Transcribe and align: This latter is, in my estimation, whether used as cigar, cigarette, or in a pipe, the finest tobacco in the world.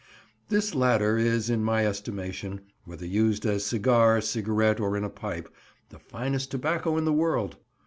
This 0.49 0.73
latter 0.73 1.19
is, 1.19 1.47
in 1.47 1.63
my 1.63 1.85
estimation, 1.85 2.61
whether 2.85 3.05
used 3.05 3.45
as 3.45 3.67
cigar, 3.67 4.19
cigarette, 4.19 4.79
or 4.79 4.97
in 4.97 5.03
a 5.03 5.11
pipe, 5.11 5.47
the 5.89 5.99
finest 5.99 6.49
tobacco 6.49 6.97
in 6.97 7.05
the 7.05 7.13
world. 7.13 7.57